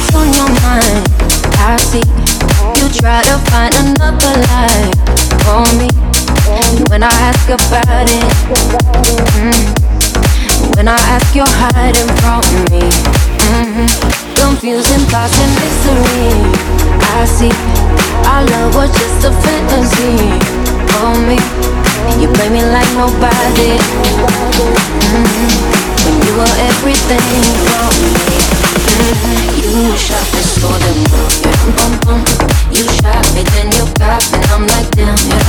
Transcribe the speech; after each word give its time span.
what's 0.00 0.14
on 0.14 0.32
your 0.32 0.48
mind. 0.64 1.04
I 1.60 1.76
see 1.76 2.04
you 2.80 2.88
try 3.00 3.22
to 3.22 3.36
find 3.50 3.74
another 3.74 4.32
life 4.48 4.96
for 5.44 5.64
me. 5.76 5.88
When 6.88 7.02
I 7.02 7.12
ask 7.28 7.48
about 7.48 8.08
it, 8.08 8.24
mm, 9.36 10.76
when 10.76 10.88
I 10.88 10.96
ask, 11.12 11.34
you're 11.34 11.46
hiding 11.46 12.08
from 12.20 12.42
me. 12.72 12.82
Mm, 13.52 13.88
confusing 14.36 15.04
thoughts 15.10 15.36
and 15.38 15.52
mystery. 15.60 16.32
I 17.16 17.24
see 17.24 17.52
our 18.26 18.44
love 18.44 18.74
was 18.74 18.90
just 18.92 19.24
a 19.26 19.32
fantasy 19.44 20.16
for 20.92 21.12
me. 21.28 21.38
You 22.20 22.28
play 22.32 22.48
me 22.48 22.62
like 22.64 22.88
nobody. 22.96 23.76
Mm, 25.12 25.52
when 26.04 26.14
you 26.26 26.32
were 26.36 26.56
everything 26.68 27.20
for 27.68 27.88
me. 28.00 28.29
You 29.10 29.16
shot 29.96 30.22
me 30.32 30.42
bum 31.74 31.98
bum. 32.06 32.22
You 32.70 32.84
shot 33.02 33.26
me, 33.34 33.42
then 33.42 33.72
you. 33.74 33.84
I'm 34.54 34.66
like 34.68 34.90
damn. 34.92 35.16
Yeah, 35.28 35.39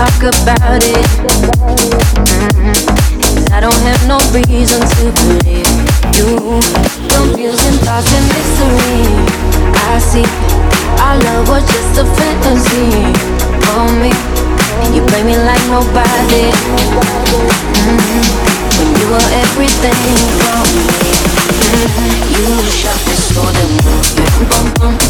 talk 0.00 0.32
about 0.32 0.80
it. 0.80 1.04
Mm-hmm. 1.60 2.72
Cause 3.20 3.52
I 3.52 3.60
don't 3.60 3.82
have 3.84 4.00
no 4.08 4.16
reason 4.32 4.80
to 4.80 5.02
believe 5.12 5.68
you. 6.16 6.56
Confusing 7.12 7.76
thoughts 7.84 8.08
and 8.08 8.24
mystery. 8.32 9.04
I 9.92 10.00
see. 10.00 10.24
Our 11.04 11.20
love 11.20 11.48
was 11.52 11.64
just 11.68 12.00
a 12.00 12.04
fantasy 12.16 13.12
for 13.68 13.84
me. 14.00 14.12
You 14.96 15.04
play 15.12 15.20
me 15.20 15.36
like 15.36 15.64
nobody. 15.68 16.48
Mm-hmm. 17.76 18.24
When 18.80 18.88
you 18.96 19.06
were 19.12 19.28
everything 19.44 20.16
for 20.40 20.64
me. 20.72 20.88
You 22.32 22.48
shot 22.72 22.96
me 23.04 23.14
so 23.20 23.44
damn 23.52 23.74
yeah, 24.16 25.09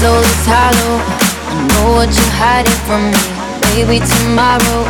soul 0.00 0.16
is 0.16 0.44
hollow. 0.48 0.96
I 1.52 1.60
know 1.68 1.92
what 2.00 2.08
you're 2.08 2.36
hiding 2.40 2.80
from 2.88 3.12
me. 3.12 3.20
Maybe 3.68 4.00
tomorrow 4.00 4.80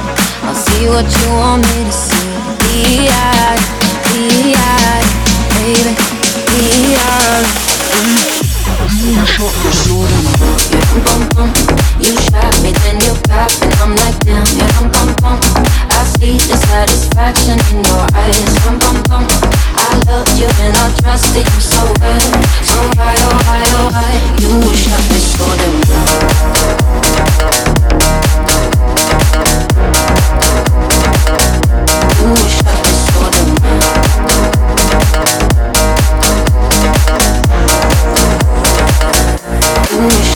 I'll 0.46 0.54
see 0.54 0.86
what 0.86 1.02
you 1.02 1.28
want 1.34 1.66
me 1.66 1.78
to 1.82 1.94
see. 2.06 2.30
Be-eyed, 2.62 3.62
be-eyed, 4.14 5.08
baby, 5.58 5.92
be-eyed. 6.46 7.46
You 9.02 9.26
shot 9.26 9.54
me 9.66 9.70
so 9.82 9.98
bum. 11.34 11.50
You 11.98 12.14
shot 12.30 12.54
me, 12.62 12.70
then 12.70 13.02
you 13.02 13.14
got 13.26 13.50
me. 13.58 13.66
I'm 13.82 13.92
like 13.98 14.18
damn, 14.22 14.46
yeah, 14.54 14.70
bum 14.78 14.94
bum 14.94 15.10
bum. 15.18 15.38
I 15.90 16.06
see 16.14 16.38
the 16.38 16.54
satisfaction 16.70 17.58
in 17.74 17.82
your 17.82 18.06
eyes, 18.14 18.54
bum 18.62 18.78
bum 18.78 19.02
bum. 19.10 19.24
I 19.74 19.90
love 20.06 20.30
you 20.38 20.46
and 20.46 20.76
I 20.78 20.86
trusted 21.02 21.46
you 21.50 21.60
so 21.60 21.82
oh, 21.82 22.30
oh, 23.82 23.99
Ooh. 40.02 40.29